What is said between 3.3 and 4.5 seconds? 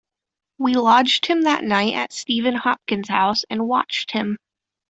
and watched him.